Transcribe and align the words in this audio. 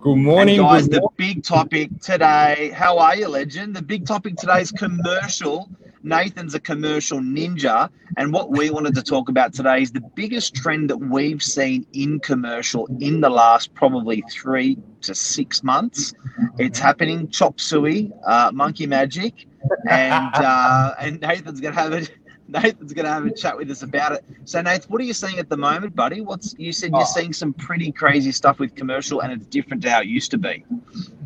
Good 0.00 0.16
morning, 0.16 0.60
and 0.60 0.68
guys. 0.68 0.82
good 0.84 0.92
the 0.92 1.00
morning. 1.00 1.16
big 1.16 1.42
topic 1.42 1.90
today. 2.00 2.70
How 2.72 2.98
are 2.98 3.16
you, 3.16 3.26
legend? 3.26 3.74
The 3.74 3.82
big 3.82 4.06
topic 4.06 4.36
today 4.36 4.60
is 4.60 4.70
commercial. 4.70 5.68
Nathan's 6.04 6.54
a 6.54 6.60
commercial 6.60 7.18
ninja, 7.18 7.90
and 8.16 8.32
what 8.32 8.50
we 8.52 8.70
wanted 8.70 8.94
to 8.94 9.02
talk 9.02 9.28
about 9.28 9.52
today 9.54 9.82
is 9.82 9.90
the 9.90 10.00
biggest 10.14 10.54
trend 10.54 10.88
that 10.90 10.98
we've 10.98 11.42
seen 11.42 11.84
in 11.94 12.20
commercial 12.20 12.86
in 13.00 13.20
the 13.20 13.28
last 13.28 13.74
probably 13.74 14.22
three 14.30 14.78
to 15.00 15.16
six 15.16 15.64
months. 15.64 16.14
It's 16.58 16.78
happening. 16.78 17.28
Chop 17.28 17.58
suey, 17.58 18.12
uh, 18.24 18.52
monkey 18.54 18.86
magic, 18.86 19.46
and 19.88 20.30
uh, 20.34 20.94
and 21.00 21.20
Nathan's 21.20 21.60
gonna 21.60 21.74
have 21.74 21.92
it. 21.92 22.10
Nathan's 22.48 22.94
going 22.94 23.04
to 23.04 23.12
have 23.12 23.26
a 23.26 23.30
chat 23.30 23.56
with 23.56 23.70
us 23.70 23.82
about 23.82 24.12
it. 24.12 24.24
So, 24.46 24.60
Nathan, 24.62 24.90
what 24.90 25.00
are 25.00 25.04
you 25.04 25.12
seeing 25.12 25.38
at 25.38 25.48
the 25.50 25.56
moment, 25.56 25.94
buddy? 25.94 26.22
What's 26.22 26.54
you 26.58 26.72
said 26.72 26.90
you're 26.90 27.02
Oh. 27.02 27.04
seeing 27.04 27.32
some 27.32 27.52
pretty 27.52 27.92
crazy 27.92 28.32
stuff 28.32 28.58
with 28.58 28.74
commercial, 28.74 29.20
and 29.20 29.32
it's 29.32 29.46
different 29.46 29.82
to 29.82 29.90
how 29.90 30.00
it 30.00 30.06
used 30.06 30.30
to 30.30 30.38
be. 30.38 30.64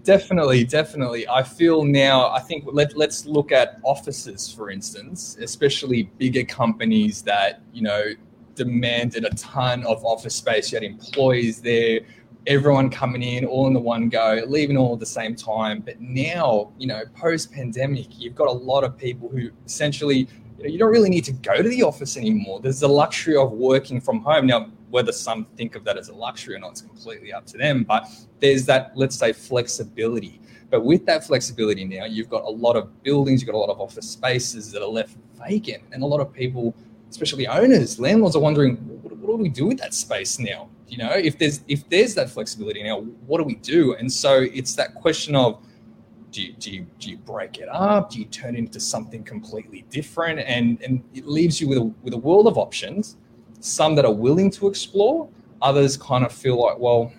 Definitely, 0.03 0.65
definitely. 0.65 1.29
I 1.29 1.45
feel 1.45 1.85
now, 1.85 2.29
I 2.31 2.41
think 2.41 2.65
let, 2.73 2.97
let's 2.97 3.25
look 3.25 3.53
at 3.53 3.79
offices, 3.85 4.53
for 4.53 4.71
instance, 4.71 5.37
especially 5.41 6.11
bigger 6.19 6.43
companies 6.45 7.23
that, 7.23 7.63
you 7.73 7.83
know, 7.83 8.03
demanded 8.57 9.25
a 9.25 9.31
ton 9.31 9.85
of 9.85 10.05
office 10.05 10.35
space. 10.35 10.73
You 10.73 10.77
had 10.77 10.83
employees 10.85 11.61
there, 11.61 12.01
everyone 12.49 12.91
coming 12.91 13.23
in 13.23 13.45
all 13.45 13.69
in 13.69 13.73
the 13.75 13.81
one 13.81 14.09
go, 14.09 14.43
leaving 14.49 14.77
all 14.77 14.95
at 14.95 14.99
the 15.01 15.07
same 15.07 15.37
time. 15.37 15.81
But 15.81 16.01
now, 16.01 16.73
you 16.79 16.89
know, 16.89 17.03
post 17.15 17.53
pandemic, 17.53 18.19
you've 18.19 18.35
got 18.35 18.49
a 18.49 18.53
lot 18.53 18.83
of 18.83 18.99
people 18.99 19.29
who 19.29 19.51
essentially, 19.65 20.29
you 20.71 20.79
don't 20.79 20.91
really 20.91 21.11
need 21.11 21.25
to 21.25 21.33
go 21.33 21.63
to 21.63 21.69
the 21.69 21.83
office 21.83 22.17
anymore. 22.17 22.61
There's 22.61 22.81
the 22.81 22.89
luxury 22.89 23.37
of 23.37 23.53
working 23.53 24.01
from 24.01 24.21
home. 24.21 24.47
Now, 24.47 24.71
whether 24.91 25.13
some 25.13 25.47
think 25.57 25.75
of 25.75 25.85
that 25.85 25.97
as 25.97 26.09
a 26.09 26.15
luxury 26.15 26.55
or 26.55 26.59
not, 26.59 26.73
it's 26.73 26.83
completely 26.83 27.33
up 27.33 27.47
to 27.47 27.59
them. 27.59 27.85
But 27.85 28.09
there's 28.41 28.67
that, 28.67 28.93
let's 28.95 29.17
say, 29.17 29.33
flexibility. 29.33 30.41
But 30.71 30.85
with 30.85 31.05
that 31.07 31.25
flexibility 31.27 31.85
now, 31.85 32.05
you've 32.05 32.31
got 32.31 32.45
a 32.45 32.51
lot 32.51 32.77
of 32.77 33.03
buildings, 33.03 33.43
you've 33.43 33.51
got 33.51 33.57
a 33.57 33.59
lot 33.59 33.71
of 33.71 33.81
office 33.81 34.09
spaces 34.09 34.71
that 34.73 34.83
are 34.83 34.89
left 34.89 35.17
vacant. 35.37 35.83
And 35.93 36.03
a 36.03 36.07
lot 36.07 36.21
of 36.21 36.33
people, 36.33 36.75
especially 37.11 37.47
owners, 37.47 37.99
landlords 37.99 38.37
are 38.37 38.41
wondering, 38.41 38.77
what, 38.77 39.17
what 39.17 39.37
do 39.37 39.43
we 39.43 39.49
do 39.49 39.67
with 39.67 39.79
that 39.79 39.95
space 39.95 40.39
now? 40.39 40.69
You 40.89 40.99
know, 40.99 41.11
if 41.13 41.39
there's 41.39 41.63
if 41.69 41.89
there's 41.89 42.15
that 42.17 42.29
flexibility 42.29 42.83
now, 42.83 43.01
what 43.27 43.39
do 43.39 43.45
we 43.45 43.55
do? 43.57 43.95
And 43.95 44.13
so 44.13 44.41
it's 44.41 44.75
that 44.75 44.95
question 44.95 45.35
of 45.35 45.65
do 46.33 46.43
you, 46.43 46.53
do 46.55 46.71
you, 46.71 46.87
do 46.99 47.11
you 47.11 47.19
break 47.19 47.59
it 47.59 47.69
up? 47.69 48.11
Do 48.11 48.19
you 48.19 48.25
turn 48.25 48.57
it 48.57 48.59
into 48.59 48.81
something 48.81 49.23
completely 49.23 49.85
different? 49.91 50.41
And 50.41 50.83
and 50.83 51.05
it 51.15 51.27
leaves 51.27 51.61
you 51.61 51.69
with 51.69 51.79
a 51.79 51.83
with 52.03 52.15
a 52.15 52.19
world 52.19 52.47
of 52.47 52.59
options. 52.59 53.17
Some 53.61 53.95
that 53.95 54.05
are 54.05 54.13
willing 54.13 54.51
to 54.53 54.67
explore, 54.67 55.29
others 55.61 55.97
kind 55.97 56.25
of 56.25 56.33
feel 56.33 56.61
like, 56.61 56.79
well, 56.79 57.13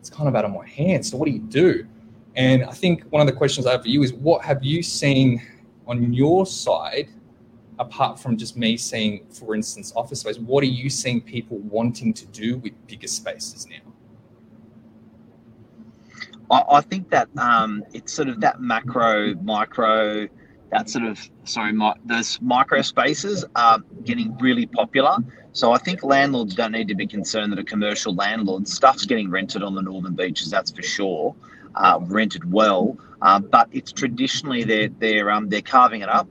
it's 0.00 0.10
kind 0.10 0.28
of 0.28 0.34
out 0.34 0.44
of 0.44 0.52
my 0.52 0.66
hands. 0.66 1.10
So 1.10 1.16
what 1.16 1.26
do 1.26 1.32
you 1.32 1.38
do? 1.38 1.86
And 2.34 2.64
I 2.64 2.72
think 2.72 3.04
one 3.10 3.20
of 3.20 3.28
the 3.28 3.32
questions 3.32 3.64
I 3.66 3.72
have 3.72 3.82
for 3.82 3.88
you 3.88 4.02
is, 4.02 4.12
what 4.12 4.44
have 4.44 4.64
you 4.64 4.82
seen 4.82 5.40
on 5.86 6.12
your 6.12 6.44
side, 6.46 7.08
apart 7.78 8.18
from 8.18 8.36
just 8.36 8.56
me 8.56 8.76
seeing, 8.76 9.24
for 9.28 9.54
instance, 9.54 9.92
office 9.94 10.20
space? 10.20 10.38
What 10.38 10.64
are 10.64 10.74
you 10.82 10.90
seeing 10.90 11.20
people 11.20 11.58
wanting 11.58 12.12
to 12.14 12.26
do 12.26 12.58
with 12.58 12.72
bigger 12.88 13.06
spaces 13.06 13.68
now? 13.68 13.93
I, 16.50 16.62
I 16.72 16.80
think 16.80 17.10
that 17.10 17.28
um, 17.38 17.84
it's 17.92 18.12
sort 18.12 18.28
of 18.28 18.40
that 18.40 18.60
macro, 18.60 19.34
micro, 19.36 20.28
that 20.70 20.90
sort 20.90 21.04
of 21.04 21.18
sorry, 21.44 21.72
my, 21.72 21.94
those 22.04 22.40
micro 22.40 22.82
spaces 22.82 23.44
are 23.56 23.78
getting 24.04 24.36
really 24.38 24.66
popular. 24.66 25.16
So 25.52 25.72
I 25.72 25.78
think 25.78 26.02
landlords 26.02 26.54
don't 26.54 26.72
need 26.72 26.88
to 26.88 26.96
be 26.96 27.06
concerned 27.06 27.52
that 27.52 27.58
a 27.58 27.64
commercial 27.64 28.14
landlord 28.14 28.66
stuff's 28.66 29.06
getting 29.06 29.30
rented 29.30 29.62
on 29.62 29.74
the 29.74 29.82
northern 29.82 30.14
beaches. 30.14 30.50
That's 30.50 30.72
for 30.72 30.82
sure, 30.82 31.34
uh, 31.76 31.98
rented 32.02 32.50
well. 32.50 32.98
Uh, 33.22 33.38
but 33.38 33.68
it's 33.72 33.92
traditionally 33.92 34.64
they're 34.64 34.88
they're 34.88 35.30
um, 35.30 35.48
they're 35.48 35.62
carving 35.62 36.02
it 36.02 36.08
up. 36.08 36.28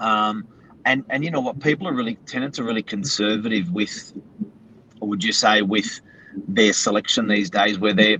Um, 0.00 0.46
and 0.84 1.04
and 1.08 1.24
you 1.24 1.30
know 1.30 1.40
what? 1.40 1.60
People 1.60 1.88
are 1.88 1.94
really 1.94 2.16
tenants 2.26 2.58
are 2.58 2.64
really 2.64 2.82
conservative 2.82 3.70
with, 3.70 4.12
or 5.00 5.08
would 5.08 5.24
you 5.24 5.32
say 5.32 5.62
with 5.62 6.00
their 6.46 6.72
selection 6.74 7.26
these 7.26 7.50
days, 7.50 7.78
where 7.78 7.94
they're 7.94 8.18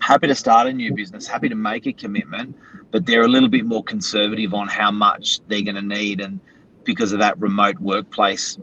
happy 0.00 0.26
to 0.26 0.34
start 0.34 0.66
a 0.66 0.72
new 0.72 0.94
business, 0.94 1.26
happy 1.26 1.48
to 1.48 1.54
make 1.54 1.86
a 1.86 1.92
commitment, 1.92 2.56
but 2.90 3.06
they're 3.06 3.24
a 3.24 3.28
little 3.28 3.48
bit 3.48 3.64
more 3.64 3.84
conservative 3.84 4.54
on 4.54 4.68
how 4.68 4.90
much 4.90 5.40
they're 5.48 5.62
going 5.62 5.76
to 5.76 5.82
need, 5.82 6.20
and 6.20 6.40
because 6.84 7.12
of 7.12 7.18
that 7.18 7.38
remote 7.38 7.78
workplace 7.80 8.58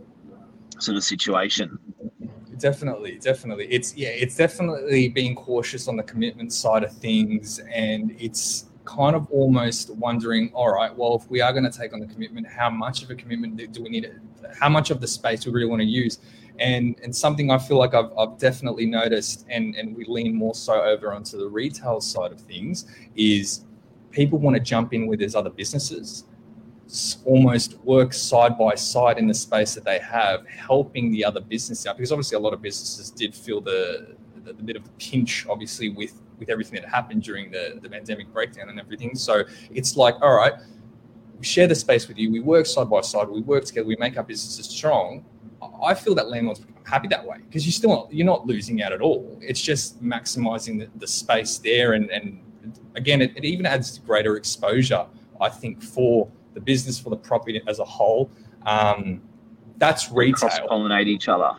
sort 0.79 0.97
of 0.97 1.03
situation. 1.03 1.78
Definitely, 2.57 3.19
definitely. 3.19 3.68
It's 3.68 3.96
yeah, 3.96 4.09
it's 4.09 4.35
definitely 4.35 5.09
being 5.09 5.35
cautious 5.35 5.88
on 5.88 5.97
the 5.97 6.03
commitment 6.03 6.53
side 6.53 6.84
of 6.84 6.91
things, 6.94 7.59
and 7.73 8.16
it's 8.17 8.66
kind 8.85 9.16
of 9.16 9.29
almost 9.31 9.90
wondering, 9.96 10.52
all 10.53 10.72
right, 10.72 10.96
well, 10.96 11.16
if 11.16 11.29
we 11.29 11.41
are 11.41 11.52
going 11.52 11.69
to 11.69 11.75
take 11.75 11.91
on 11.94 12.00
the 12.00 12.07
commitment, 12.07 12.47
how 12.47 12.69
much 12.69 13.03
of 13.03 13.09
a 13.09 13.16
commitment 13.16 13.72
do- 13.73 13.84
we 13.84 13.90
need? 13.90 14.12
How 14.59 14.69
much 14.69 14.91
of 14.91 15.02
the 15.02 15.07
space 15.07 15.41
do 15.41 15.52
we 15.52 15.56
really 15.56 15.69
want 15.69 15.81
to 15.81 15.88
use? 15.88 16.19
And 16.59 16.95
and 17.03 17.13
something 17.13 17.51
I 17.51 17.57
feel 17.57 17.77
like 17.77 17.93
I've, 17.93 18.11
I've 18.17 18.38
definitely 18.38 18.85
noticed, 18.85 19.45
and 19.49 19.75
and 19.75 19.95
we 19.95 20.05
lean 20.05 20.35
more 20.35 20.55
so 20.55 20.81
over 20.81 21.13
onto 21.13 21.38
the 21.38 21.49
retail 21.49 21.99
side 21.99 22.31
of 22.31 22.39
things, 22.39 22.85
is 23.16 23.66
people 24.11 24.39
want 24.39 24.55
to 24.55 24.61
jump 24.61 24.93
in 24.93 25.07
with 25.07 25.19
these 25.19 25.35
other 25.35 25.49
businesses 25.49 26.25
almost 27.25 27.79
work 27.83 28.13
side 28.13 28.57
by 28.57 28.75
side 28.75 29.17
in 29.17 29.27
the 29.27 29.33
space 29.33 29.73
that 29.73 29.83
they 29.83 29.99
have, 29.99 30.45
helping 30.47 31.11
the 31.11 31.25
other 31.25 31.41
business 31.41 31.85
out. 31.88 31.97
Because 31.97 32.11
obviously, 32.11 32.35
a 32.35 32.39
lot 32.39 32.53
of 32.53 32.61
businesses 32.61 33.09
did 33.09 33.33
feel 33.33 33.59
the, 33.59 34.16
the, 34.43 34.53
the 34.53 34.63
bit 34.63 34.75
of 34.75 34.83
the 34.83 34.91
pinch, 34.99 35.47
obviously, 35.49 35.89
with 35.89 36.22
with 36.37 36.49
everything 36.49 36.81
that 36.81 36.89
happened 36.89 37.23
during 37.23 37.49
the, 37.49 37.79
the 37.81 37.89
pandemic 37.89 38.31
breakdown 38.33 38.67
and 38.67 38.77
everything. 38.77 39.16
So 39.16 39.43
it's 39.72 39.95
like, 39.95 40.16
all 40.22 40.35
right, 40.35 40.53
we 41.37 41.45
share 41.45 41.66
the 41.66 41.75
space 41.75 42.09
with 42.09 42.17
you, 42.17 42.29
we 42.29 42.41
work 42.41 42.66
side 42.66 42.89
by 42.89 43.01
side, 43.01 43.29
we 43.29 43.39
work 43.41 43.63
together, 43.63 43.87
we 43.87 43.95
make 43.97 44.17
our 44.17 44.23
businesses 44.23 44.66
strong. 44.67 45.23
I- 45.83 45.93
feel 45.93 46.16
that 46.16 46.29
landlords 46.29 46.59
become 46.59 46.83
happy 46.85 47.07
that 47.09 47.25
way 47.25 47.38
because 47.47 47.66
you 47.66 47.71
still 47.71 47.89
not, 47.89 48.13
you're 48.13 48.25
not 48.25 48.45
losing 48.45 48.81
out 48.83 48.93
at 48.93 49.01
all. 49.01 49.38
It's 49.41 49.61
just 49.61 50.03
maximizing 50.03 50.79
the, 50.79 50.89
the 50.99 51.07
space 51.07 51.57
there, 51.57 51.93
and 51.93 52.09
and 52.11 52.41
again, 52.95 53.21
it, 53.21 53.35
it 53.35 53.45
even 53.45 53.66
adds 53.66 53.99
greater 53.99 54.38
exposure, 54.38 55.05
I 55.39 55.49
think, 55.49 55.81
for 55.81 56.29
the 56.53 56.59
business, 56.59 56.99
for 56.99 57.09
the 57.09 57.17
property 57.17 57.61
as 57.67 57.79
a 57.79 57.85
whole. 57.85 58.29
Um, 58.66 59.21
that's 59.77 60.11
retail. 60.11 60.49
Cross 60.49 60.59
pollinate 60.61 61.07
each 61.07 61.27
other. 61.27 61.51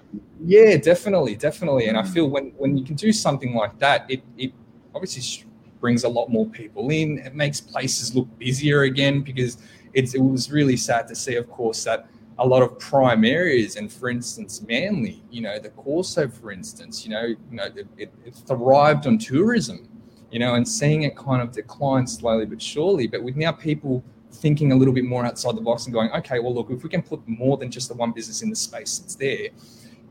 Yeah, 0.44 0.76
definitely, 0.76 1.36
definitely. 1.36 1.88
And 1.88 1.98
I 1.98 2.02
feel 2.02 2.28
when 2.28 2.52
when 2.56 2.76
you 2.76 2.84
can 2.84 2.96
do 2.96 3.12
something 3.12 3.54
like 3.54 3.78
that, 3.78 4.06
it 4.08 4.22
it 4.38 4.52
obviously 4.94 5.46
brings 5.80 6.04
a 6.04 6.08
lot 6.08 6.28
more 6.28 6.46
people 6.46 6.90
in. 6.90 7.18
It 7.18 7.34
makes 7.34 7.60
places 7.60 8.14
look 8.14 8.26
busier 8.38 8.82
again 8.82 9.20
because 9.22 9.58
it's 9.92 10.14
it 10.14 10.20
was 10.20 10.50
really 10.50 10.76
sad 10.76 11.08
to 11.08 11.14
see, 11.14 11.36
of 11.36 11.50
course, 11.50 11.84
that 11.84 12.08
a 12.38 12.46
lot 12.46 12.62
of 12.62 12.78
prime 12.78 13.24
areas. 13.24 13.76
And 13.76 13.92
for 13.92 14.08
instance 14.08 14.62
manly 14.62 15.22
you 15.30 15.42
know 15.42 15.58
the 15.58 15.70
corso 15.70 16.28
for 16.28 16.52
instance 16.52 17.04
you 17.04 17.10
know 17.10 17.24
you 17.24 17.38
know 17.50 17.64
it, 17.64 17.86
it, 17.96 18.12
it 18.24 18.34
thrived 18.34 19.06
on 19.06 19.18
tourism 19.18 19.88
you 20.30 20.38
know 20.38 20.54
and 20.54 20.66
seeing 20.66 21.02
it 21.02 21.16
kind 21.16 21.42
of 21.42 21.52
decline 21.52 22.06
slowly 22.06 22.46
but 22.46 22.60
surely. 22.60 23.06
But 23.06 23.22
with 23.22 23.36
now 23.36 23.52
people 23.52 24.04
thinking 24.32 24.72
a 24.72 24.76
little 24.76 24.92
bit 24.92 25.04
more 25.04 25.24
outside 25.24 25.56
the 25.56 25.62
box 25.62 25.86
and 25.86 25.94
going 25.94 26.10
okay 26.12 26.40
well 26.40 26.54
look 26.54 26.70
if 26.70 26.82
we 26.82 26.90
can 26.90 27.02
put 27.02 27.26
more 27.26 27.56
than 27.56 27.70
just 27.70 27.88
the 27.88 27.94
one 27.94 28.12
business 28.12 28.42
in 28.42 28.50
the 28.50 28.56
space 28.56 28.98
that's 28.98 29.14
there 29.14 29.48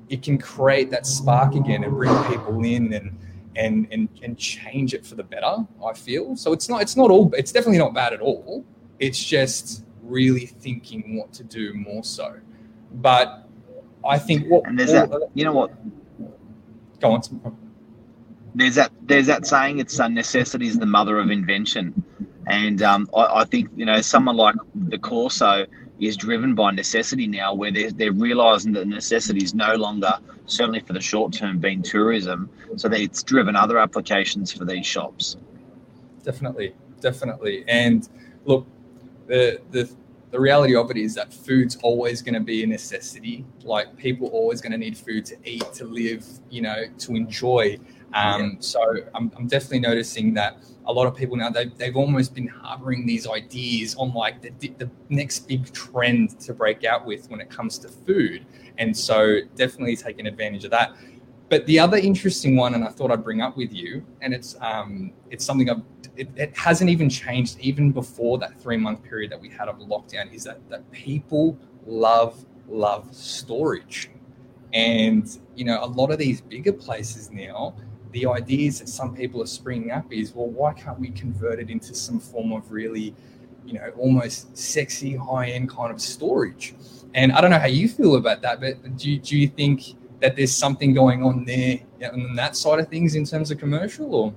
it 0.09 0.23
can 0.23 0.37
create 0.37 0.89
that 0.89 1.05
spark 1.05 1.53
again 1.53 1.83
and 1.83 1.93
bring 1.93 2.15
people 2.23 2.63
in 2.63 2.93
and 2.93 3.15
and 3.55 3.87
and 3.91 4.09
and 4.23 4.37
change 4.37 4.93
it 4.93 5.05
for 5.05 5.15
the 5.15 5.23
better 5.23 5.65
i 5.85 5.93
feel. 5.93 6.35
So 6.35 6.53
it's 6.53 6.69
not 6.69 6.81
it's 6.81 6.95
not 6.95 7.09
all 7.09 7.31
it's 7.33 7.51
definitely 7.51 7.77
not 7.77 7.93
bad 7.93 8.13
at 8.13 8.21
all. 8.21 8.65
It's 8.99 9.21
just 9.21 9.84
really 10.05 10.45
thinking 10.45 11.17
what 11.17 11.33
to 11.33 11.43
do 11.43 11.73
more 11.73 12.03
so 12.03 12.35
but 12.93 13.47
i 14.07 14.17
think 14.17 14.47
what 14.47 14.63
And 14.65 14.77
there's 14.79 14.91
that, 14.91 15.09
you 15.33 15.43
know 15.45 15.53
what? 15.53 15.71
go 16.99 17.11
on 17.13 17.21
There's 18.55 18.75
that. 18.75 18.91
There's 19.01 19.27
that 19.27 19.45
saying. 19.45 19.79
It's 19.79 19.99
uh, 19.99 20.07
necessity 20.07 20.67
is 20.67 20.79
the 20.79 20.85
mother 20.85 21.19
of 21.19 21.29
invention, 21.29 22.03
and 22.47 22.81
um, 22.81 23.09
I, 23.15 23.41
I 23.41 23.45
think 23.45 23.69
you 23.75 23.85
know 23.85 23.99
someone 24.01 24.37
like 24.37 24.55
the 24.75 24.97
Corso 24.97 25.65
is 25.99 26.15
driven 26.15 26.55
by 26.55 26.71
necessity 26.71 27.27
now, 27.27 27.53
where 27.53 27.71
they're 27.71 27.91
they're 27.91 28.13
realizing 28.13 28.71
that 28.73 28.87
necessity 28.87 29.43
is 29.43 29.53
no 29.53 29.75
longer 29.75 30.13
certainly 30.45 30.79
for 30.79 30.93
the 30.93 31.01
short 31.01 31.33
term 31.33 31.59
being 31.59 31.81
tourism, 31.81 32.49
so 32.77 32.87
that 32.87 33.01
it's 33.01 33.23
driven 33.23 33.55
other 33.57 33.77
applications 33.77 34.53
for 34.53 34.63
these 34.65 34.85
shops. 34.85 35.35
definitely 36.23 36.73
definitely 37.01 37.63
and 37.67 38.09
look 38.45 38.65
the 39.27 39.61
the 39.71 39.89
the 40.31 40.39
reality 40.39 40.75
of 40.75 40.91
it 40.91 40.97
is 40.97 41.15
that 41.15 41.33
food's 41.33 41.77
always 41.77 42.21
going 42.21 42.33
to 42.33 42.41
be 42.41 42.63
a 42.63 42.67
necessity. 42.67 43.45
Like 43.63 43.95
people 43.95 44.27
always 44.29 44.59
going 44.59 44.73
to 44.73 44.77
need 44.77 44.97
food 44.97 45.25
to 45.27 45.37
eat 45.45 45.65
to 45.73 45.85
live 45.85 46.25
you 46.49 46.61
know 46.61 46.83
to 46.99 47.15
enjoy. 47.15 47.79
Um, 48.13 48.57
so 48.59 48.79
I'm, 49.13 49.29
I'm 49.35 49.47
definitely 49.47 49.81
noticing 49.81 50.33
that 50.35 50.57
a 50.85 50.93
lot 50.93 51.05
of 51.05 51.15
people 51.15 51.35
now 51.35 51.49
they've, 51.49 51.75
they've 51.77 51.97
almost 51.97 52.33
been 52.33 52.47
harboring 52.47 53.05
these 53.05 53.27
ideas 53.27 53.93
on 53.95 54.13
like 54.13 54.41
the, 54.41 54.69
the 54.77 54.89
next 55.09 55.47
big 55.47 55.71
trend 55.73 56.39
to 56.39 56.53
break 56.53 56.85
out 56.85 57.05
with 57.05 57.29
when 57.29 57.41
it 57.41 57.49
comes 57.49 57.77
to 57.79 57.89
food. 57.89 58.45
And 58.77 58.95
so 58.95 59.39
definitely 59.55 59.97
taking 59.97 60.27
advantage 60.27 60.63
of 60.63 60.71
that 60.71 60.95
but 61.49 61.65
the 61.67 61.79
other 61.79 61.97
interesting 61.97 62.55
one, 62.55 62.73
and 62.73 62.83
I 62.83 62.89
thought 62.89 63.11
I'd 63.11 63.23
bring 63.23 63.41
up 63.41 63.55
with 63.55 63.71
you, 63.71 64.03
and 64.21 64.33
it's 64.33 64.55
um, 64.61 65.11
it's 65.29 65.45
something 65.45 65.69
I've, 65.69 65.83
it, 66.15 66.29
it 66.35 66.57
hasn't 66.57 66.89
even 66.89 67.09
changed 67.09 67.59
even 67.59 67.91
before 67.91 68.37
that 68.39 68.59
three 68.59 68.77
month 68.77 69.03
period 69.03 69.31
that 69.31 69.39
we 69.39 69.49
had 69.49 69.67
of 69.67 69.77
lockdown. 69.79 70.33
Is 70.33 70.43
that 70.45 70.67
that 70.69 70.89
people 70.91 71.57
love 71.85 72.43
love 72.67 73.13
storage, 73.13 74.09
and 74.73 75.37
you 75.55 75.65
know 75.65 75.83
a 75.83 75.85
lot 75.85 76.11
of 76.11 76.17
these 76.17 76.41
bigger 76.41 76.73
places 76.73 77.31
now. 77.31 77.75
The 78.11 78.25
ideas 78.27 78.79
that 78.79 78.87
some 78.87 79.13
people 79.13 79.43
are 79.43 79.47
springing 79.47 79.91
up 79.91 80.11
is, 80.11 80.33
well, 80.33 80.47
why 80.47 80.71
can't 80.71 80.97
we 80.97 81.09
convert 81.09 81.59
it 81.59 81.69
into 81.69 81.93
some 81.93 82.17
form 82.17 82.53
of 82.53 82.71
really, 82.71 83.13
you 83.65 83.73
know, 83.73 83.89
almost 83.97 84.57
sexy, 84.57 85.17
high 85.17 85.47
end 85.49 85.69
kind 85.69 85.91
of 85.91 85.99
storage? 85.99 86.75
And 87.13 87.33
I 87.33 87.41
don't 87.41 87.51
know 87.51 87.59
how 87.59 87.67
you 87.67 87.89
feel 87.89 88.15
about 88.15 88.41
that, 88.43 88.61
but 88.61 88.95
do, 88.95 89.19
do 89.19 89.37
you 89.37 89.49
think 89.49 89.95
that 90.25 90.35
there's 90.35 90.55
something 90.55 90.91
going 90.91 91.21
on 91.21 91.45
there 91.45 91.79
on 92.11 92.35
that 92.35 92.55
side 92.55 92.79
of 92.79 92.87
things 92.87 93.13
in 93.13 93.25
terms 93.25 93.51
of 93.51 93.59
commercial 93.59 94.15
or? 94.15 94.33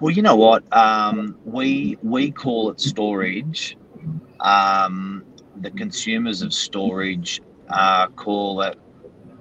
Well, 0.00 0.10
you 0.10 0.22
know 0.22 0.36
what? 0.36 0.64
Um, 0.74 1.36
we 1.44 1.98
we 2.02 2.30
call 2.30 2.70
it 2.70 2.80
storage. 2.80 3.76
Um, 4.40 5.24
the 5.60 5.70
consumers 5.70 6.40
of 6.40 6.54
storage 6.54 7.42
uh, 7.68 8.06
call 8.08 8.62
it. 8.62 8.78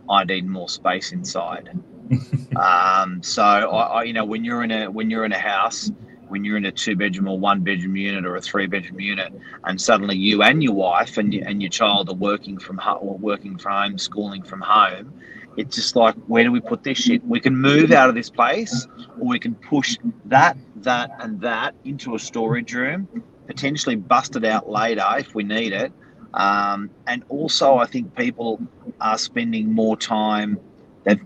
I 0.10 0.26
need 0.26 0.46
more 0.46 0.68
space 0.68 1.14
inside. 1.14 1.70
um, 2.58 3.24
so 3.24 3.42
I, 3.42 4.00
I, 4.00 4.04
you 4.04 4.12
know, 4.12 4.26
when 4.26 4.44
you're 4.44 4.64
in 4.66 4.72
a 4.72 4.92
when 4.92 5.10
you're 5.10 5.24
in 5.24 5.32
a 5.32 5.40
house 5.40 5.90
when 6.28 6.44
you're 6.44 6.58
in 6.58 6.66
a 6.66 6.72
two 6.72 6.96
bedroom 6.96 7.28
or 7.28 7.40
one 7.40 7.62
bedroom 7.62 7.96
unit 7.96 8.26
or 8.26 8.36
a 8.36 8.42
three 8.42 8.68
bedroom 8.68 9.00
unit, 9.00 9.34
and 9.64 9.80
suddenly 9.80 10.18
you 10.18 10.42
and 10.42 10.64
your 10.64 10.74
wife 10.74 11.18
and, 11.18 11.34
and 11.34 11.62
your 11.62 11.70
child 11.70 12.10
are 12.10 12.16
working 12.16 12.58
from 12.58 12.78
home, 12.78 13.00
or 13.02 13.18
working 13.18 13.58
from 13.58 13.72
home, 13.72 13.98
schooling 13.98 14.44
from 14.44 14.62
home, 14.62 15.14
it's 15.58 15.76
just 15.76 15.96
like, 15.96 16.16
where 16.28 16.44
do 16.44 16.52
we 16.52 16.60
put 16.60 16.84
this 16.84 16.98
shit? 16.98 17.26
We 17.26 17.40
can 17.40 17.56
move 17.56 17.92
out 17.92 18.10
of 18.10 18.16
this 18.16 18.30
place, 18.30 18.88
or 19.20 19.28
we 19.28 19.40
can 19.40 19.56
push 19.56 19.98
that, 20.26 20.58
that, 20.78 21.12
and 21.20 21.40
that 21.42 21.76
into 21.86 22.16
a 22.16 22.20
storage 22.20 22.74
room, 22.74 23.08
potentially 23.48 23.96
bust 23.96 24.36
it 24.36 24.44
out 24.44 24.70
later 24.70 25.06
if 25.18 25.34
we 25.34 25.44
need 25.44 25.72
it. 25.72 25.94
Um, 26.34 26.90
and 27.08 27.24
also, 27.30 27.78
I 27.78 27.86
think 27.86 28.16
people 28.16 28.60
are 29.00 29.18
spending 29.18 29.72
more 29.72 29.96
time 29.96 30.60
they've 31.06 31.22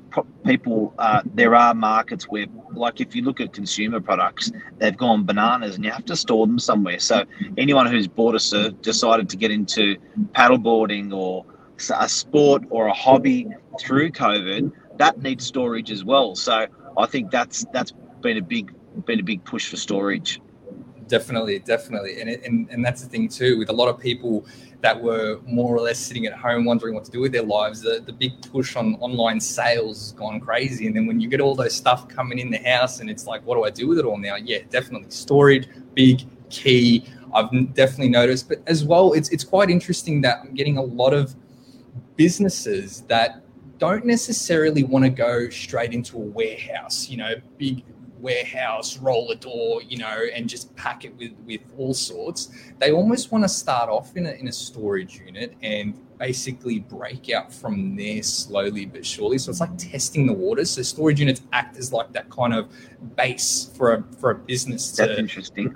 people 0.45 0.93
uh, 0.99 1.21
there 1.33 1.55
are 1.55 1.73
markets 1.73 2.25
where 2.29 2.45
like 2.73 3.01
if 3.01 3.15
you 3.15 3.23
look 3.23 3.41
at 3.41 3.53
consumer 3.53 3.99
products 3.99 4.51
they've 4.77 4.97
gone 4.97 5.25
bananas 5.25 5.75
and 5.75 5.83
you 5.83 5.91
have 5.91 6.05
to 6.05 6.15
store 6.15 6.45
them 6.45 6.59
somewhere. 6.59 6.99
So 6.99 7.25
anyone 7.57 7.87
who's 7.87 8.07
bought 8.07 8.35
a 8.35 8.39
surf 8.39 8.79
decided 8.81 9.29
to 9.29 9.37
get 9.37 9.51
into 9.51 9.97
paddleboarding 10.33 11.13
or 11.13 11.45
a 11.97 12.09
sport 12.09 12.63
or 12.69 12.87
a 12.87 12.93
hobby 12.93 13.47
through 13.79 14.11
covid 14.11 14.71
that 14.97 15.21
needs 15.21 15.45
storage 15.45 15.91
as 15.91 16.03
well. 16.03 16.35
So 16.35 16.67
i 16.97 17.05
think 17.05 17.31
that's 17.31 17.65
that's 17.73 17.93
been 18.21 18.37
a 18.37 18.41
big 18.41 18.73
been 19.05 19.19
a 19.19 19.23
big 19.23 19.43
push 19.45 19.69
for 19.69 19.77
storage 19.77 20.41
definitely 21.09 21.59
definitely 21.59 22.21
and, 22.21 22.29
it, 22.29 22.41
and 22.45 22.69
and 22.69 22.85
that's 22.85 23.01
the 23.01 23.09
thing 23.09 23.27
too 23.27 23.57
with 23.57 23.69
a 23.69 23.73
lot 23.73 23.89
of 23.89 23.99
people 23.99 24.45
that 24.81 25.01
were 25.01 25.39
more 25.45 25.75
or 25.75 25.81
less 25.81 25.99
sitting 25.99 26.25
at 26.25 26.33
home 26.33 26.63
wondering 26.63 26.95
what 26.95 27.03
to 27.03 27.11
do 27.11 27.19
with 27.19 27.31
their 27.31 27.43
lives. 27.43 27.81
The, 27.81 28.01
the 28.05 28.13
big 28.13 28.41
push 28.49 28.75
on 28.75 28.95
online 28.95 29.39
sales 29.39 29.99
has 29.99 30.11
gone 30.13 30.39
crazy. 30.39 30.87
And 30.87 30.95
then 30.95 31.05
when 31.05 31.19
you 31.19 31.27
get 31.27 31.41
all 31.41 31.55
those 31.55 31.75
stuff 31.75 32.07
coming 32.07 32.39
in 32.39 32.49
the 32.49 32.59
house 32.59 32.99
and 32.99 33.09
it's 33.09 33.27
like, 33.27 33.45
what 33.45 33.55
do 33.55 33.63
I 33.63 33.69
do 33.69 33.87
with 33.87 33.99
it 33.99 34.05
all 34.05 34.17
now? 34.17 34.35
Yeah, 34.37 34.59
definitely 34.69 35.09
storage, 35.09 35.67
big 35.95 36.21
key. 36.49 37.05
I've 37.33 37.51
definitely 37.73 38.09
noticed, 38.09 38.47
but 38.49 38.59
as 38.65 38.83
well, 38.83 39.13
it's 39.13 39.29
it's 39.29 39.43
quite 39.43 39.69
interesting 39.69 40.21
that 40.21 40.39
I'm 40.41 40.53
getting 40.55 40.77
a 40.77 40.81
lot 40.81 41.13
of 41.13 41.35
businesses 42.15 43.01
that 43.01 43.43
don't 43.77 44.05
necessarily 44.05 44.83
want 44.83 45.05
to 45.05 45.09
go 45.09 45.47
straight 45.49 45.93
into 45.93 46.17
a 46.17 46.21
warehouse, 46.21 47.07
you 47.07 47.17
know, 47.17 47.35
big 47.57 47.83
warehouse, 48.19 48.97
roller 48.97 49.35
door, 49.35 49.81
you 49.81 49.97
know, 49.97 50.25
and 50.33 50.47
just 50.47 50.75
pack 50.75 51.05
it 51.05 51.15
with 51.17 51.31
with 51.45 51.61
all 51.77 51.93
sorts. 51.93 52.49
They 52.77 52.91
almost 52.91 53.31
want 53.31 53.43
to 53.43 53.49
start 53.49 53.89
off 53.89 54.15
in 54.15 54.25
a 54.25 54.31
in 54.31 54.47
a 54.47 54.51
storage 54.51 55.19
unit 55.19 55.55
and 55.61 55.99
basically 56.17 56.79
break 56.79 57.29
out 57.31 57.53
from 57.53 57.95
there 57.95 58.21
slowly 58.23 58.85
but 58.85 59.05
surely. 59.05 59.37
So 59.37 59.51
it's 59.51 59.61
like 59.61 59.77
testing 59.77 60.27
the 60.27 60.33
waters. 60.33 60.71
So 60.71 60.81
storage 60.81 61.19
units 61.19 61.41
act 61.53 61.77
as 61.77 61.93
like 61.93 62.11
that 62.13 62.29
kind 62.29 62.53
of 62.53 62.69
base 63.15 63.71
for 63.75 63.93
a 63.93 64.03
for 64.19 64.31
a 64.31 64.35
business. 64.35 64.91
That's 64.91 65.13
to, 65.13 65.19
interesting. 65.19 65.75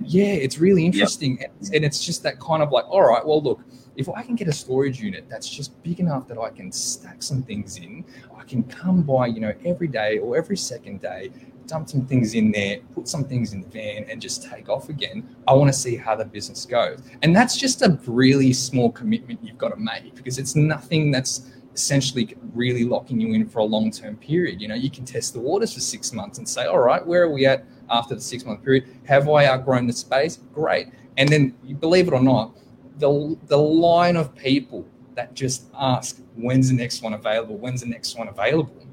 Yeah, 0.00 0.24
it's 0.24 0.58
really 0.58 0.84
interesting, 0.84 1.38
yep. 1.40 1.54
and 1.72 1.84
it's 1.84 2.04
just 2.04 2.24
that 2.24 2.38
kind 2.40 2.62
of 2.62 2.72
like, 2.72 2.84
all 2.88 3.02
right, 3.02 3.24
well, 3.24 3.40
look 3.40 3.60
if 3.96 4.08
I 4.08 4.22
can 4.22 4.34
get 4.34 4.48
a 4.48 4.52
storage 4.52 5.00
unit 5.00 5.26
that's 5.28 5.48
just 5.48 5.80
big 5.82 6.00
enough 6.00 6.26
that 6.28 6.38
I 6.38 6.50
can 6.50 6.72
stack 6.72 7.22
some 7.22 7.42
things 7.42 7.76
in, 7.76 8.04
I 8.36 8.42
can 8.44 8.64
come 8.64 9.02
by, 9.02 9.28
you 9.28 9.40
know, 9.40 9.54
every 9.64 9.88
day 9.88 10.18
or 10.18 10.36
every 10.36 10.56
second 10.56 11.00
day, 11.00 11.30
dump 11.66 11.88
some 11.88 12.06
things 12.06 12.34
in 12.34 12.50
there, 12.52 12.78
put 12.94 13.08
some 13.08 13.24
things 13.24 13.52
in 13.52 13.62
the 13.62 13.68
van, 13.68 14.04
and 14.08 14.20
just 14.20 14.48
take 14.48 14.68
off 14.68 14.88
again. 14.88 15.36
I 15.46 15.54
want 15.54 15.72
to 15.72 15.78
see 15.78 15.96
how 15.96 16.14
the 16.14 16.24
business 16.24 16.64
goes. 16.66 17.00
And 17.22 17.34
that's 17.34 17.56
just 17.56 17.82
a 17.82 17.98
really 18.06 18.52
small 18.52 18.90
commitment 18.90 19.40
you've 19.42 19.58
got 19.58 19.70
to 19.70 19.76
make 19.76 20.14
because 20.14 20.38
it's 20.38 20.56
nothing 20.56 21.10
that's 21.10 21.50
essentially 21.74 22.36
really 22.54 22.84
locking 22.84 23.20
you 23.20 23.34
in 23.34 23.48
for 23.48 23.58
a 23.58 23.64
long 23.64 23.90
term 23.90 24.16
period. 24.16 24.60
You 24.60 24.68
know, 24.68 24.74
you 24.74 24.90
can 24.90 25.04
test 25.04 25.34
the 25.34 25.40
waters 25.40 25.74
for 25.74 25.80
six 25.80 26.12
months 26.12 26.38
and 26.38 26.48
say, 26.48 26.66
all 26.66 26.78
right, 26.78 27.04
where 27.04 27.22
are 27.22 27.30
we 27.30 27.46
at 27.46 27.64
after 27.90 28.14
the 28.14 28.20
six 28.20 28.44
month 28.44 28.64
period? 28.64 28.84
Have 29.06 29.28
I 29.28 29.46
outgrown 29.46 29.86
the 29.86 29.92
space? 29.92 30.38
Great. 30.52 30.88
And 31.16 31.28
then, 31.28 31.50
believe 31.80 32.08
it 32.08 32.14
or 32.14 32.22
not, 32.22 32.56
the, 32.98 33.36
the 33.46 33.58
line 33.58 34.16
of 34.16 34.34
people 34.34 34.86
that 35.14 35.34
just 35.34 35.66
ask, 35.78 36.20
when's 36.36 36.68
the 36.68 36.74
next 36.74 37.02
one 37.02 37.14
available? 37.14 37.56
When's 37.56 37.80
the 37.80 37.88
next 37.88 38.16
one 38.18 38.28
available? 38.28 38.86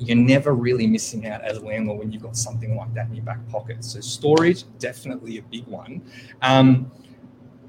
You're 0.00 0.16
never 0.16 0.54
really 0.54 0.86
missing 0.86 1.26
out 1.26 1.42
as 1.42 1.58
a 1.58 1.60
landlord 1.60 1.98
when 1.98 2.10
you've 2.10 2.22
got 2.22 2.36
something 2.36 2.74
like 2.74 2.92
that 2.94 3.08
in 3.08 3.14
your 3.14 3.24
back 3.24 3.46
pocket. 3.50 3.84
So 3.84 4.00
storage, 4.00 4.64
definitely 4.78 5.38
a 5.38 5.42
big 5.42 5.66
one. 5.66 6.02
Um, 6.40 6.90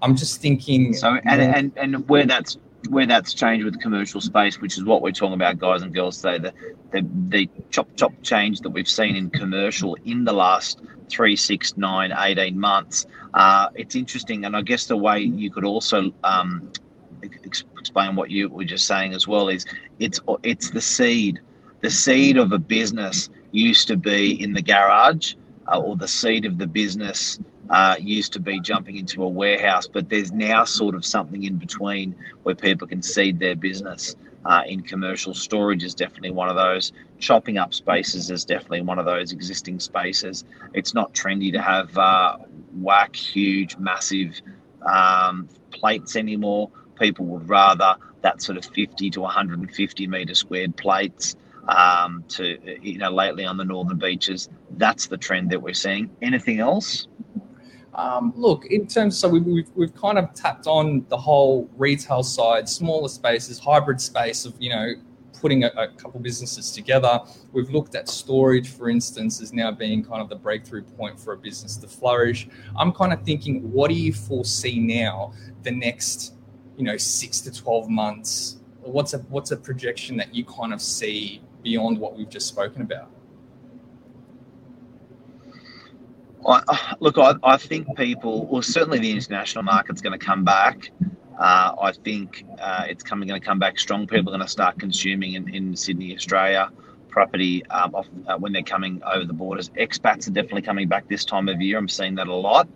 I'm 0.02 0.16
just 0.16 0.42
thinking. 0.42 0.94
So 0.94 1.20
and, 1.26 1.42
and 1.42 1.74
and 1.76 2.10
where 2.10 2.26
that's 2.26 2.58
where 2.90 3.06
that's 3.06 3.34
changed 3.34 3.66
with 3.66 3.80
commercial 3.80 4.22
space, 4.22 4.62
which 4.62 4.78
is 4.78 4.86
what 4.86 5.02
we're 5.02 5.12
talking 5.12 5.34
about, 5.34 5.60
guys 5.60 5.82
and 5.82 5.94
girls 5.94 6.22
today. 6.22 6.40
The 6.40 6.54
the, 6.92 7.08
the 7.28 7.50
chop 7.70 7.90
chop 7.98 8.14
change 8.24 8.62
that 8.62 8.70
we've 8.70 8.90
seen 8.90 9.18
in 9.18 9.30
commercial 9.30 9.96
in 10.06 10.24
the 10.24 10.34
last 10.34 10.82
three, 11.10 11.36
six, 11.36 11.76
nine, 11.76 12.14
18 12.18 12.58
months. 12.58 13.06
Uh, 13.34 13.68
it's 13.76 13.96
interesting, 13.96 14.46
and 14.46 14.56
I 14.56 14.62
guess 14.62 14.86
the 14.86 14.96
way 14.96 15.20
you 15.20 15.52
could 15.52 15.66
also 15.66 16.14
um, 16.24 16.72
explain 17.22 18.16
what 18.16 18.32
you 18.32 18.48
were 18.48 18.64
just 18.64 18.88
saying 18.88 19.14
as 19.14 19.28
well 19.28 19.50
is 19.50 19.66
it's 20.00 20.22
it's 20.44 20.72
the 20.72 20.82
seed 20.82 21.42
the 21.82 21.90
seed 21.90 22.38
of 22.38 22.52
a 22.52 22.60
business 22.60 23.30
used 23.52 23.88
to 23.88 23.98
be 23.98 24.42
in 24.42 24.54
the 24.54 24.62
garage, 24.62 25.34
uh, 25.68 25.80
or 25.80 25.96
the 25.96 26.08
seed 26.08 26.46
of 26.46 26.58
the 26.58 26.68
business 26.68 27.40
uh, 27.70 27.96
used 28.00 28.34
to 28.34 28.40
be 28.40 28.60
jumping 28.60 28.98
into 28.98 29.24
a 29.24 29.28
warehouse, 29.28 29.88
but 29.88 30.10
there's 30.10 30.32
now 30.32 30.64
sort 30.64 30.94
of 30.94 31.06
something 31.06 31.44
in 31.44 31.58
between 31.58 32.16
where 32.44 32.56
people 32.56 32.88
can 32.88 33.02
seed 33.02 33.40
their 33.40 33.56
business. 33.56 34.16
Uh, 34.44 34.64
in 34.66 34.82
commercial 34.82 35.36
storage 35.36 35.84
is 35.84 35.94
definitely 35.94 36.32
one 36.32 36.50
of 36.50 36.56
those. 36.56 36.92
Chopping 37.20 37.58
up 37.58 37.74
spaces 37.74 38.32
is 38.32 38.44
definitely 38.44 38.82
one 38.82 38.98
of 38.98 39.06
those 39.06 39.32
existing 39.32 39.80
spaces. 39.80 40.44
It's 40.74 40.94
not 40.96 41.14
trendy 41.14 41.52
to 41.54 41.62
have 41.62 41.96
uh, 41.98 42.38
whack, 42.74 43.16
huge, 43.16 43.78
massive 43.78 44.42
um, 44.82 45.48
plates 45.70 46.16
anymore. 46.16 46.72
People 47.00 47.26
would 47.28 47.48
rather 47.48 47.96
that 48.22 48.42
sort 48.42 48.58
of 48.58 48.66
50 48.66 49.12
to 49.12 49.22
150 49.22 50.08
meter 50.08 50.36
squared 50.36 50.76
plates 50.76 51.36
um, 51.68 52.24
to 52.30 52.58
you 52.82 52.98
know 52.98 53.12
lately 53.12 53.46
on 53.46 53.58
the 53.58 53.66
northern 53.66 53.98
beaches. 53.98 54.50
That's 54.78 55.08
the 55.08 55.18
trend 55.18 55.50
that 55.52 55.62
we're 55.62 55.74
seeing. 55.74 56.10
Anything 56.22 56.60
else? 56.60 57.08
Um, 57.94 58.34
look, 58.36 58.66
in 58.68 58.88
terms, 58.88 59.18
so 59.18 59.28
we, 59.28 59.42
we've, 59.42 59.70
we've 59.76 59.94
kind 59.94 60.18
of 60.18 60.34
tapped 60.34 60.66
on 60.66 61.06
the 61.10 61.18
whole 61.18 61.70
retail 61.76 62.24
side, 62.24 62.70
smaller 62.70 63.10
spaces, 63.10 63.60
hybrid 63.60 64.00
space 64.00 64.46
of, 64.46 64.56
you 64.60 64.70
know, 64.70 64.94
putting 65.34 65.64
a, 65.64 65.68
a, 65.76 65.88
couple 65.90 66.20
businesses 66.20 66.72
together. 66.72 67.20
We've 67.52 67.70
looked 67.70 67.96
at 67.96 68.08
storage, 68.08 68.70
for 68.70 68.90
instance, 68.90 69.42
as 69.42 69.52
now 69.52 69.72
being 69.72 70.06
kind 70.06 70.22
of 70.22 70.30
the 70.30 70.36
breakthrough 70.36 70.84
point 70.84 71.20
for 71.20 71.34
a 71.34 71.38
business 71.38 71.76
to 71.78 71.88
flourish. 71.88 72.48
I'm 72.78 72.94
kind 72.94 73.12
of 73.12 73.24
thinking, 73.24 73.70
what 73.72 73.90
do 73.90 73.96
you 73.96 74.14
foresee 74.14 74.80
now 74.80 75.34
the 75.64 75.72
next, 75.72 76.36
you 76.78 76.86
know, 76.86 76.96
six 76.96 77.42
to 77.42 77.52
12 77.52 77.90
months? 77.90 78.60
What's 78.80 79.14
a, 79.14 79.18
what's 79.18 79.52
a 79.52 79.58
projection 79.58 80.16
that 80.18 80.34
you 80.34 80.46
kind 80.46 80.74
of 80.74 80.82
see 80.82 81.42
beyond 81.64 82.00
what 82.00 82.18
we've 82.18 82.30
just 82.30 82.48
spoken 82.48 82.82
about? 82.82 83.10
I, 86.48 86.96
look, 87.00 87.18
I, 87.18 87.36
I, 87.44 87.58
think 87.58 87.96
people, 87.96 88.48
well, 88.48 88.62
certainly 88.62 89.00
the 89.00 89.12
international 89.12 89.64
market's 89.64 90.02
going 90.02 90.18
to 90.18 90.26
come 90.26 90.44
back. 90.44 90.92
Uh, 91.40 91.76
I 91.80 91.92
think 91.92 92.46
uh, 92.60 92.86
it's 92.88 93.04
coming 93.04 93.28
going 93.28 93.40
to 93.40 93.46
come 93.46 93.60
back 93.60 93.80
strong. 93.80 94.08
People 94.08 94.30
are 94.30 94.38
going 94.38 94.46
to 94.46 94.52
start 94.52 94.80
consuming 94.80 95.34
in, 95.34 95.54
in 95.54 95.76
Sydney, 95.76 96.16
Australia, 96.16 96.70
property 97.10 97.66
um, 97.68 97.94
off, 97.94 98.08
uh, 98.28 98.38
when 98.38 98.54
they're 98.54 98.64
coming 98.64 99.02
over 99.06 99.26
the 99.26 99.34
borders. 99.34 99.70
Expats 99.70 100.28
are 100.28 100.32
definitely 100.32 100.64
coming 100.64 100.88
back 100.88 101.08
this 101.08 101.26
time 101.26 101.48
of 101.48 101.62
year. 101.62 101.78
I'm 101.78 101.90
seeing 101.90 102.16
that 102.16 102.28
a 102.28 102.34
lot. 102.34 102.68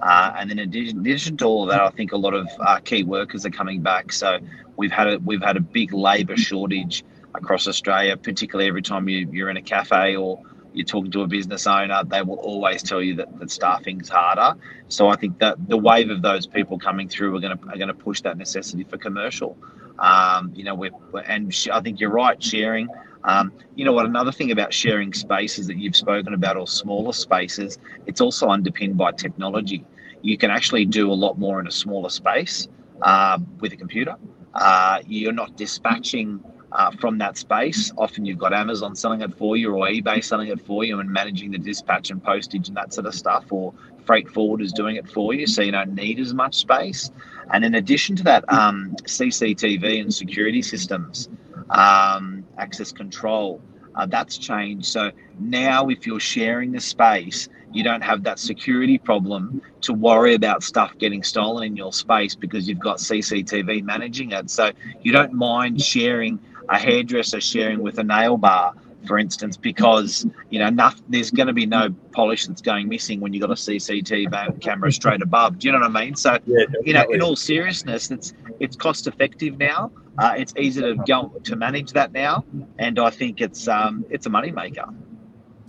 Uh, 0.00 0.32
and 0.38 0.50
then 0.50 0.58
in 0.58 0.68
addition, 0.68 1.36
to 1.36 1.44
all 1.44 1.64
of 1.64 1.70
that, 1.70 1.80
I 1.80 1.90
think 1.90 2.12
a 2.12 2.16
lot 2.16 2.32
of 2.32 2.48
uh, 2.58 2.78
key 2.78 3.04
workers 3.04 3.44
are 3.44 3.50
coming 3.50 3.82
back. 3.82 4.12
So 4.12 4.38
we've 4.76 4.92
had 4.92 5.08
a 5.08 5.18
we've 5.18 5.42
had 5.42 5.58
a 5.58 5.60
big 5.60 5.92
labour 5.92 6.38
shortage 6.38 7.04
across 7.34 7.68
Australia, 7.68 8.16
particularly 8.16 8.68
every 8.68 8.82
time 8.82 9.08
you, 9.08 9.28
you're 9.32 9.50
in 9.50 9.56
a 9.56 9.62
cafe 9.62 10.16
or 10.16 10.40
you're 10.72 10.86
talking 10.86 11.10
to 11.10 11.22
a 11.22 11.26
business 11.26 11.66
owner, 11.66 12.02
they 12.04 12.22
will 12.22 12.38
always 12.38 12.82
tell 12.82 13.02
you 13.02 13.14
that, 13.16 13.38
that 13.38 13.50
staffing's 13.50 14.08
harder. 14.08 14.58
So 14.88 15.08
I 15.08 15.16
think 15.16 15.38
that 15.38 15.68
the 15.68 15.76
wave 15.76 16.10
of 16.10 16.22
those 16.22 16.46
people 16.46 16.78
coming 16.78 17.08
through 17.08 17.36
are 17.36 17.40
going 17.40 17.58
to 17.58 17.64
are 17.68 17.76
going 17.76 17.88
to 17.88 17.94
push 17.94 18.20
that 18.22 18.36
necessity 18.36 18.84
for 18.84 18.96
commercial. 18.96 19.56
Um, 19.98 20.52
you 20.54 20.64
know, 20.64 20.74
we're, 20.74 20.92
and 21.26 21.54
I 21.72 21.80
think 21.80 22.00
you're 22.00 22.10
right, 22.10 22.42
sharing. 22.42 22.88
Um, 23.24 23.52
you 23.74 23.84
know 23.84 23.92
what? 23.92 24.06
Another 24.06 24.32
thing 24.32 24.50
about 24.50 24.72
sharing 24.72 25.12
spaces 25.12 25.66
that 25.66 25.76
you've 25.76 25.96
spoken 25.96 26.34
about, 26.34 26.56
or 26.56 26.66
smaller 26.66 27.12
spaces, 27.12 27.78
it's 28.06 28.20
also 28.20 28.48
underpinned 28.48 28.96
by 28.96 29.12
technology. 29.12 29.84
You 30.22 30.38
can 30.38 30.50
actually 30.50 30.86
do 30.86 31.10
a 31.10 31.14
lot 31.14 31.38
more 31.38 31.60
in 31.60 31.66
a 31.66 31.70
smaller 31.70 32.08
space 32.08 32.68
uh, 33.02 33.38
with 33.60 33.72
a 33.72 33.76
computer. 33.76 34.16
Uh, 34.54 35.00
you're 35.06 35.32
not 35.32 35.56
dispatching 35.56 36.42
uh, 36.72 36.90
from 36.92 37.18
that 37.18 37.36
space. 37.36 37.92
Often 37.96 38.26
you've 38.26 38.38
got 38.38 38.52
Amazon 38.52 38.94
selling 38.94 39.20
it 39.20 39.36
for 39.36 39.56
you 39.56 39.74
or 39.74 39.86
eBay 39.86 40.22
selling 40.22 40.48
it 40.48 40.60
for 40.66 40.84
you 40.84 41.00
and 41.00 41.10
managing 41.10 41.50
the 41.50 41.58
dispatch 41.58 42.10
and 42.10 42.22
postage 42.22 42.68
and 42.68 42.76
that 42.76 42.92
sort 42.92 43.06
of 43.06 43.14
stuff, 43.14 43.46
or 43.50 43.74
freight 44.04 44.26
forwarders 44.28 44.72
doing 44.72 44.96
it 44.96 45.08
for 45.10 45.34
you. 45.34 45.46
So 45.46 45.62
you 45.62 45.72
don't 45.72 45.94
need 45.94 46.20
as 46.20 46.34
much 46.34 46.56
space. 46.56 47.10
And 47.52 47.64
in 47.64 47.74
addition 47.74 48.16
to 48.16 48.22
that, 48.24 48.44
um, 48.52 48.94
CCTV 49.02 50.00
and 50.00 50.14
security 50.14 50.62
systems, 50.62 51.28
um, 51.70 52.44
access 52.58 52.92
control, 52.92 53.60
uh, 53.96 54.06
that's 54.06 54.38
changed. 54.38 54.86
So 54.86 55.10
now, 55.38 55.88
if 55.88 56.06
you're 56.06 56.20
sharing 56.20 56.72
the 56.72 56.80
space, 56.80 57.48
you 57.72 57.84
don't 57.84 58.02
have 58.02 58.22
that 58.24 58.38
security 58.38 58.98
problem 58.98 59.62
to 59.82 59.92
worry 59.92 60.34
about 60.34 60.62
stuff 60.62 60.96
getting 60.98 61.22
stolen 61.22 61.64
in 61.64 61.76
your 61.76 61.92
space 61.92 62.34
because 62.34 62.68
you've 62.68 62.80
got 62.80 62.98
CCTV 62.98 63.82
managing 63.84 64.32
it. 64.32 64.50
So 64.50 64.72
you 65.02 65.12
don't 65.12 65.32
mind 65.32 65.80
sharing 65.80 66.38
a 66.70 66.78
hairdresser 66.78 67.40
sharing 67.40 67.80
with 67.82 67.98
a 67.98 68.04
nail 68.04 68.36
bar, 68.36 68.74
for 69.06 69.18
instance, 69.18 69.56
because 69.56 70.26
you 70.50 70.58
know 70.58 70.90
there's 71.08 71.30
going 71.30 71.48
to 71.48 71.52
be 71.52 71.66
no 71.66 71.90
polish 72.12 72.46
that's 72.46 72.62
going 72.62 72.88
missing 72.88 73.20
when 73.20 73.32
you've 73.32 73.42
got 73.42 73.50
a 73.50 73.54
CCTV 73.54 74.60
camera 74.60 74.92
straight 75.00 75.22
above. 75.22 75.58
Do 75.58 75.68
you 75.68 75.72
know 75.72 75.80
what 75.80 75.96
I 75.96 76.04
mean? 76.04 76.14
So 76.14 76.38
yeah, 76.46 76.64
you 76.84 76.94
know, 76.94 77.04
in 77.10 77.20
all 77.20 77.36
seriousness, 77.36 78.10
it's 78.10 78.32
it's 78.60 78.76
cost 78.76 79.06
effective 79.06 79.58
now. 79.58 79.90
Uh, 80.18 80.34
it's 80.36 80.54
easy 80.56 80.80
to 80.82 80.96
go 81.06 81.32
to 81.44 81.56
manage 81.56 81.92
that 81.92 82.12
now, 82.12 82.44
and 82.78 82.98
I 82.98 83.10
think 83.10 83.40
it's 83.40 83.68
um, 83.68 84.04
it's 84.10 84.26
a 84.26 84.30
money 84.30 84.50
maker. 84.50 84.84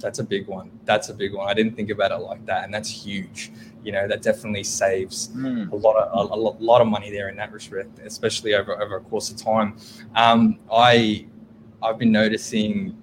That's 0.01 0.19
a 0.19 0.23
big 0.23 0.47
one. 0.47 0.71
That's 0.85 1.09
a 1.09 1.13
big 1.13 1.33
one. 1.33 1.47
I 1.47 1.53
didn't 1.53 1.75
think 1.75 1.89
about 1.89 2.11
it 2.11 2.17
like 2.17 2.45
that, 2.45 2.63
and 2.63 2.73
that's 2.73 2.89
huge. 2.89 3.51
You 3.83 3.91
know, 3.91 4.07
that 4.07 4.21
definitely 4.21 4.63
saves 4.63 5.29
mm. 5.29 5.71
a 5.71 5.75
lot 5.75 5.95
of 5.95 6.31
a, 6.31 6.33
a, 6.33 6.37
lot 6.63 6.81
of 6.81 6.87
money 6.87 7.11
there 7.11 7.29
in 7.29 7.35
that 7.37 7.51
respect, 7.51 7.99
especially 7.99 8.53
over 8.53 8.81
over 8.81 8.97
a 8.97 9.01
course 9.01 9.29
of 9.31 9.37
time. 9.37 9.77
Um, 10.15 10.59
I 10.71 11.25
I've 11.81 11.97
been 11.97 12.11
noticing 12.11 12.97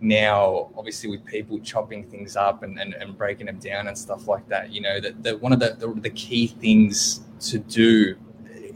now, 0.00 0.70
obviously, 0.76 1.10
with 1.10 1.24
people 1.24 1.58
chopping 1.60 2.04
things 2.04 2.36
up 2.36 2.62
and, 2.62 2.78
and, 2.78 2.94
and 2.94 3.16
breaking 3.16 3.46
them 3.46 3.58
down 3.58 3.88
and 3.88 3.96
stuff 3.96 4.28
like 4.28 4.46
that. 4.48 4.70
You 4.70 4.82
know, 4.82 5.00
that, 5.00 5.22
that 5.22 5.40
one 5.40 5.52
of 5.52 5.60
the, 5.60 5.76
the 5.78 6.00
the 6.00 6.10
key 6.10 6.46
things 6.46 7.22
to 7.40 7.58
do 7.58 8.16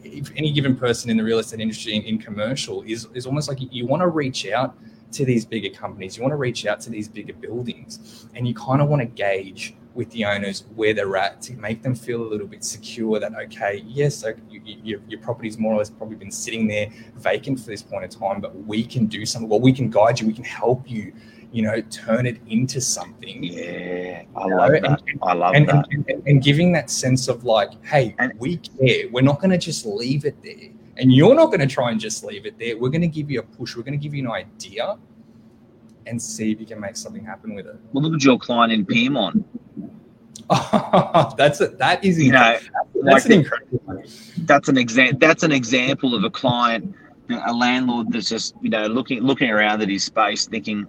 if 0.02 0.30
any 0.37 0.52
given 0.52 0.76
person 0.76 1.10
in 1.10 1.16
the 1.16 1.25
real 1.25 1.38
estate 1.38 1.60
industry 1.60 1.94
in, 1.94 2.02
in 2.02 2.18
commercial 2.18 2.82
is 2.82 3.06
is 3.14 3.26
almost 3.26 3.48
like 3.48 3.60
you, 3.60 3.68
you 3.70 3.87
want 3.87 4.00
to 4.00 4.08
reach 4.08 4.46
out 4.48 4.76
to 5.12 5.25
these 5.25 5.45
bigger 5.45 5.71
companies. 5.71 6.17
You 6.17 6.23
want 6.23 6.33
to 6.33 6.37
reach 6.37 6.67
out 6.67 6.81
to 6.83 6.91
these 6.91 7.09
bigger 7.09 7.33
buildings 7.33 8.27
and 8.35 8.47
you 8.47 8.55
kind 8.55 8.83
of 8.83 8.88
want 8.88 9.00
to 9.00 9.07
gauge 9.07 9.75
with 9.95 10.11
the 10.11 10.25
owners 10.25 10.65
where 10.77 10.95
they're 10.95 11.17
at 11.17 11.43
to 11.43 11.55
make 11.55 11.83
them 11.83 11.95
feel 11.95 12.23
a 12.23 12.29
little 12.29 12.47
bit 12.47 12.62
secure 12.62 13.19
that, 13.19 13.35
okay, 13.35 13.83
yes, 13.87 14.15
so 14.15 14.33
you, 14.49 14.61
you, 14.65 15.03
your 15.09 15.21
property's 15.21 15.59
more 15.59 15.75
or 15.75 15.79
less 15.79 15.91
probably 15.91 16.15
been 16.15 16.31
sitting 16.31 16.69
there 16.69 16.88
vacant 17.17 17.59
for 17.59 17.67
this 17.67 17.83
point 17.83 18.05
in 18.05 18.11
time, 18.11 18.41
but 18.41 18.55
we 18.65 18.85
can 18.85 19.07
do 19.07 19.27
something. 19.27 19.49
Well, 19.49 19.61
we 19.61 19.73
can 19.73 19.91
guide 19.91 20.21
you, 20.21 20.27
we 20.27 20.35
can 20.35 20.45
help 20.45 20.88
you 20.88 21.12
you 21.50 21.62
know, 21.62 21.81
turn 21.91 22.27
it 22.27 22.38
into 22.49 22.81
something. 22.81 23.43
Yeah, 23.43 24.23
I 24.37 24.45
love 24.45 24.71
know? 24.71 24.81
that. 24.81 25.03
And, 25.07 25.19
I 25.23 25.33
love 25.33 25.55
and, 25.55 25.69
that. 25.69 25.87
And, 25.91 26.23
and, 26.27 26.43
giving 26.43 26.73
that 26.73 26.91
sense 26.91 27.29
of 27.29 27.45
like, 27.45 27.71
hey, 27.85 28.15
we 28.37 28.59
care. 28.59 29.09
We're 29.11 29.23
not 29.23 29.41
going 29.41 29.50
to 29.50 29.59
just 29.59 29.87
leave 29.87 30.25
it 30.25 30.43
there. 30.43 30.71
And 30.99 31.12
you're 31.12 31.35
not 31.35 31.47
going 31.47 31.61
to 31.61 31.67
try 31.67 31.90
and 31.90 32.00
just 32.00 32.25
leave 32.25 32.45
it 32.45 32.59
there. 32.59 32.76
We're 32.76 32.90
going 32.90 33.02
to 33.02 33.09
give 33.09 33.31
you 33.31 33.40
a 33.40 33.43
push. 33.43 33.76
We're 33.76 33.85
going 33.85 33.99
to 33.99 34.02
give 34.02 34.14
you 34.14 34.25
an 34.25 34.31
idea 34.31 34.99
and 36.07 36.21
see 36.21 36.50
if 36.50 36.61
you 36.61 36.67
can 36.67 36.81
make 36.81 36.97
something 36.97 37.25
happen 37.25 37.55
with 37.55 37.67
it. 37.67 37.76
Well, 37.93 38.02
look 38.02 38.14
at 38.14 38.25
your 38.25 38.38
client 38.38 38.73
in 38.73 38.85
Pyrmont. 38.85 39.45
Oh, 40.50 41.35
that's 41.38 41.61
a, 41.61 41.69
that 41.69 42.05
is 42.05 42.21
you 42.21 42.33
know, 42.33 42.59
that's 43.02 43.25
like 43.25 43.25
an 43.26 43.33
incredible. 43.33 44.02
That's 44.38 44.69
an 44.69 44.78
example. 44.78 45.19
That's 45.21 45.43
an 45.43 45.52
example 45.52 46.14
of 46.14 46.25
a 46.25 46.31
client, 46.31 46.95
a 47.47 47.52
landlord 47.52 48.12
that's 48.12 48.28
just 48.28 48.55
you 48.62 48.71
know 48.71 48.87
looking 48.87 49.21
looking 49.21 49.50
around 49.50 49.83
at 49.83 49.88
his 49.88 50.05
space, 50.05 50.47
thinking, 50.47 50.87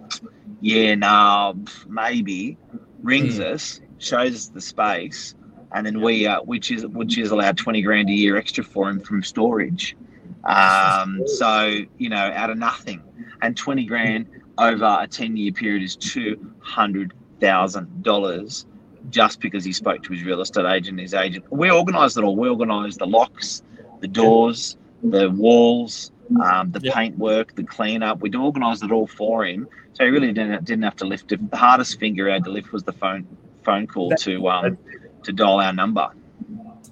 yeah, 0.60 0.94
no, 0.94 1.54
maybe, 1.86 2.56
rings 3.02 3.38
mm. 3.38 3.52
us, 3.52 3.80
shows 3.98 4.34
us 4.34 4.48
the 4.48 4.60
space, 4.60 5.34
and 5.72 5.86
then 5.86 6.00
we 6.00 6.26
uh, 6.26 6.40
which 6.42 6.70
is 6.70 6.86
which 6.86 7.18
is 7.18 7.30
allowed 7.30 7.56
twenty 7.56 7.82
grand 7.82 8.08
a 8.08 8.12
year 8.12 8.36
extra 8.36 8.64
for 8.64 8.88
him 8.88 9.00
from 9.00 9.22
storage. 9.22 9.96
Um, 10.44 11.22
so 11.26 11.80
you 11.98 12.08
know, 12.08 12.16
out 12.16 12.50
of 12.50 12.58
nothing, 12.58 13.02
and 13.42 13.56
twenty 13.56 13.84
grand 13.84 14.26
over 14.58 14.98
a 15.00 15.06
ten 15.06 15.36
year 15.36 15.52
period 15.52 15.82
is 15.82 15.96
two 15.96 16.52
hundred 16.60 17.12
thousand 17.40 18.02
dollars 18.02 18.66
just 19.08 19.40
because 19.40 19.64
he 19.64 19.72
spoke 19.72 20.02
to 20.02 20.12
his 20.12 20.22
real 20.24 20.40
estate 20.40 20.66
agent. 20.66 21.00
His 21.00 21.14
agent, 21.14 21.50
we 21.50 21.70
organised 21.70 22.16
it 22.16 22.24
all. 22.24 22.36
We 22.36 22.48
organised 22.48 22.98
the 22.98 23.06
locks, 23.06 23.62
the 24.00 24.08
doors, 24.08 24.76
the 25.02 25.30
walls, 25.30 26.12
um, 26.42 26.70
the 26.70 26.80
paint 26.80 27.18
work, 27.18 27.54
the 27.54 27.64
cleanup. 27.64 28.20
We'd 28.20 28.34
organised 28.34 28.82
it 28.82 28.92
all 28.92 29.06
for 29.06 29.44
him, 29.44 29.68
so 29.94 30.04
he 30.04 30.10
really 30.10 30.32
didn't 30.32 30.64
didn't 30.64 30.84
have 30.84 30.96
to 30.96 31.06
lift. 31.06 31.32
It. 31.32 31.50
The 31.50 31.56
hardest 31.56 31.98
finger 31.98 32.26
he 32.26 32.32
had 32.32 32.44
to 32.44 32.50
lift 32.50 32.72
was 32.72 32.82
the 32.82 32.92
phone 32.92 33.26
phone 33.62 33.86
call 33.86 34.10
to 34.10 34.48
um, 34.48 34.78
to 35.24 35.32
dial 35.32 35.60
our 35.60 35.72
number. 35.72 36.08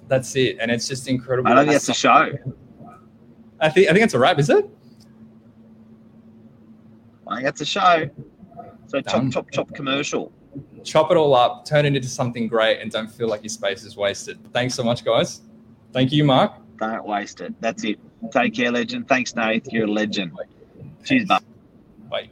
That's 0.07 0.35
it, 0.35 0.57
and 0.59 0.71
it's 0.71 0.87
just 0.87 1.07
incredible. 1.07 1.51
I 1.51 1.55
don't 1.55 1.65
think 1.65 1.73
that's 1.73 1.89
a 1.89 1.93
show. 1.93 2.31
I 3.59 3.69
think 3.69 3.89
I 3.89 3.93
think 3.93 4.05
it's 4.05 4.13
a 4.13 4.19
wrap. 4.19 4.39
Is 4.39 4.49
it? 4.49 4.67
I 7.27 7.35
think 7.35 7.45
that's 7.45 7.61
a 7.61 7.65
show. 7.65 8.09
So 8.87 9.01
chop, 9.01 9.31
chop, 9.31 9.51
chop 9.51 9.73
commercial. 9.73 10.31
Chop 10.83 11.11
it 11.11 11.17
all 11.17 11.35
up, 11.35 11.65
turn 11.65 11.85
it 11.85 11.95
into 11.95 12.07
something 12.07 12.47
great, 12.47 12.79
and 12.81 12.91
don't 12.91 13.11
feel 13.11 13.27
like 13.27 13.43
your 13.43 13.49
space 13.49 13.83
is 13.83 13.95
wasted. 13.95 14.39
Thanks 14.51 14.73
so 14.73 14.83
much, 14.83 15.05
guys. 15.05 15.41
Thank 15.93 16.11
you, 16.11 16.23
Mark. 16.23 16.53
Don't 16.79 17.05
waste 17.05 17.41
it. 17.41 17.53
That's 17.59 17.83
it. 17.83 17.99
Take 18.31 18.55
care, 18.55 18.71
legend. 18.71 19.07
Thanks, 19.07 19.35
Nate. 19.35 19.67
You're 19.71 19.85
a 19.85 19.91
legend. 19.91 20.31
Cheers, 21.03 21.27
mate. 21.27 21.41
Bye. 22.09 22.29